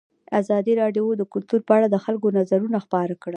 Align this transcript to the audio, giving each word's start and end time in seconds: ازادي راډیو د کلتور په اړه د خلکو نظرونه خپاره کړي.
ازادي 0.39 0.73
راډیو 0.81 1.05
د 1.15 1.21
کلتور 1.33 1.59
په 1.67 1.71
اړه 1.77 1.87
د 1.89 1.97
خلکو 2.05 2.27
نظرونه 2.39 2.77
خپاره 2.85 3.13
کړي. 3.21 3.29